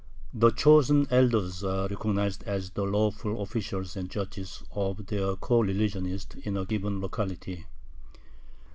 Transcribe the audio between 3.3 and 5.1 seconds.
officials and judges of